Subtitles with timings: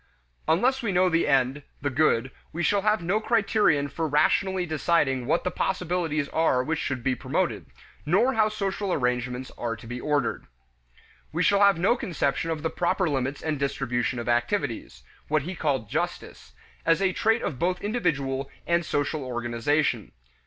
[0.47, 5.27] Unless we know the end, the good, we shall have no criterion for rationally deciding
[5.27, 7.67] what the possibilities are which should be promoted,
[8.03, 10.47] nor how social arrangements are to be ordered.
[11.31, 15.53] We shall have no conception of the proper limits and distribution of activities what he
[15.53, 20.13] called justice as a trait of both individual and social organization.